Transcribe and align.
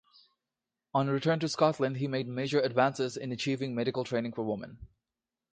On 0.95 1.11
return 1.11 1.37
to 1.41 1.47
Scotland 1.47 1.97
he 1.97 2.07
made 2.07 2.27
major 2.27 2.59
advances 2.59 3.15
in 3.17 3.31
achieving 3.31 3.75
medical 3.75 4.03
training 4.03 4.31
for 4.33 4.43
women. 4.43 4.79